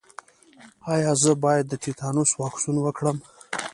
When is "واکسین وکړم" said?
2.41-3.17